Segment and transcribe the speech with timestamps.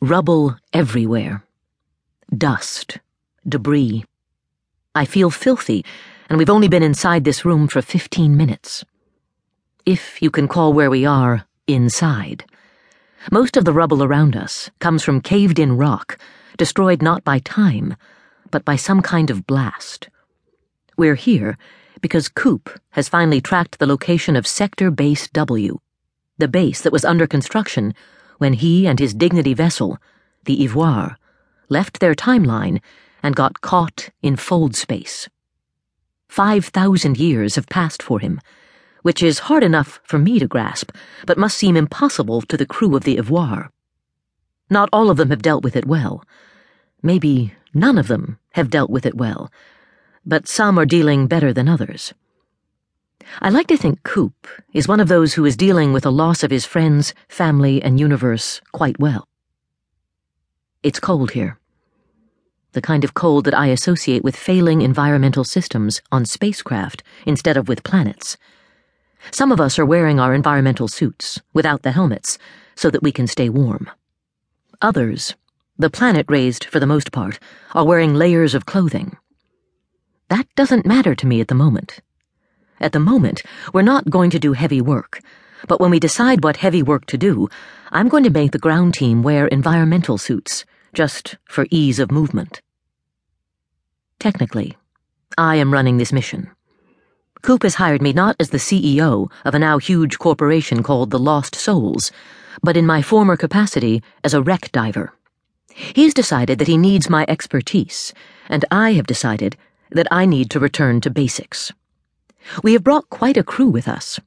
[0.00, 1.42] Rubble everywhere.
[2.30, 2.98] Dust.
[3.48, 4.04] Debris.
[4.94, 5.84] I feel filthy,
[6.28, 8.84] and we've only been inside this room for 15 minutes.
[9.84, 12.44] If you can call where we are inside.
[13.32, 16.16] Most of the rubble around us comes from caved in rock,
[16.56, 17.96] destroyed not by time,
[18.52, 20.10] but by some kind of blast.
[20.96, 21.58] We're here
[22.00, 25.80] because Coop has finally tracked the location of Sector Base W,
[26.38, 27.94] the base that was under construction
[28.38, 29.98] when he and his Dignity vessel,
[30.44, 31.16] the Ivoire,
[31.68, 32.80] left their timeline
[33.22, 35.28] and got caught in fold space.
[36.28, 38.40] Five thousand years have passed for him,
[39.02, 40.92] which is hard enough for me to grasp,
[41.26, 43.70] but must seem impossible to the crew of the Ivoire.
[44.70, 46.24] Not all of them have dealt with it well.
[47.02, 49.50] Maybe none of them have dealt with it well,
[50.26, 52.12] but some are dealing better than others.
[53.40, 56.42] I like to think Coop is one of those who is dealing with the loss
[56.42, 59.28] of his friends, family, and universe quite well.
[60.82, 61.60] It's cold here.
[62.72, 67.68] The kind of cold that I associate with failing environmental systems on spacecraft instead of
[67.68, 68.36] with planets.
[69.30, 72.38] Some of us are wearing our environmental suits, without the helmets,
[72.74, 73.88] so that we can stay warm.
[74.82, 75.36] Others,
[75.78, 77.38] the planet raised for the most part,
[77.72, 79.16] are wearing layers of clothing.
[80.28, 82.00] That doesn't matter to me at the moment.
[82.80, 85.20] At the moment, we're not going to do heavy work,
[85.66, 87.48] but when we decide what heavy work to do,
[87.90, 92.62] I'm going to make the ground team wear environmental suits, just for ease of movement.
[94.18, 94.76] Technically,
[95.36, 96.50] I am running this mission.
[97.42, 101.18] Coop has hired me not as the CEO of a now huge corporation called the
[101.18, 102.10] Lost Souls,
[102.62, 105.12] but in my former capacity as a wreck diver.
[105.74, 108.12] He's decided that he needs my expertise,
[108.48, 109.56] and I have decided
[109.90, 111.72] that I need to return to basics.
[112.62, 114.20] We have brought quite a crew with us.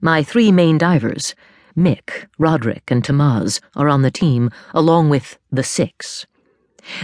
[0.00, 1.34] My three main divers,
[1.76, 6.26] Mick, Roderick, and Tamaz, are on the team, along with the Six.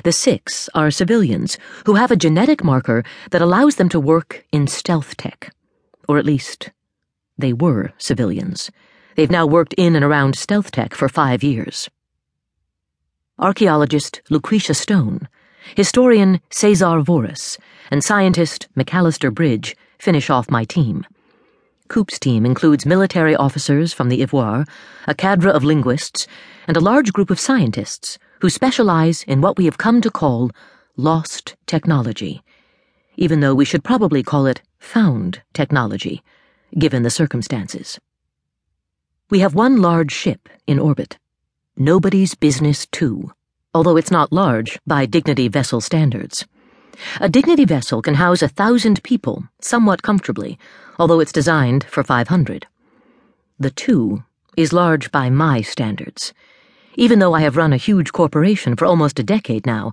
[0.04, 4.66] The Six are civilians who have a genetic marker that allows them to work in
[4.66, 5.54] stealth tech.
[6.08, 6.70] Or at least,
[7.38, 8.70] they were civilians.
[9.16, 11.88] They've now worked in and around stealth tech for five years.
[13.38, 15.26] Archaeologist Lucretia Stone,
[15.74, 17.58] historian Cesar Voris,
[17.90, 21.06] and scientist McAllister Bridge finish off my team.
[21.88, 24.66] Coop's team includes military officers from the Ivoire,
[25.06, 26.26] a cadre of linguists,
[26.66, 30.50] and a large group of scientists who specialize in what we have come to call
[30.96, 32.42] lost technology,
[33.16, 36.22] even though we should probably call it found technology,
[36.78, 37.98] given the circumstances.
[39.28, 41.18] We have one large ship in orbit.
[41.76, 43.32] Nobody's Business too,
[43.74, 46.46] although it's not large by Dignity vessel standards.
[47.20, 50.58] A Dignity vessel can house a thousand people somewhat comfortably,
[50.98, 52.66] although it's designed for 500.
[53.58, 54.24] The two
[54.56, 56.32] is large by my standards.
[56.96, 59.92] Even though I have run a huge corporation for almost a decade now,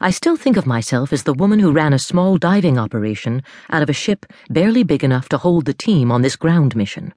[0.00, 3.82] I still think of myself as the woman who ran a small diving operation out
[3.82, 7.14] of a ship barely big enough to hold the team on this ground mission.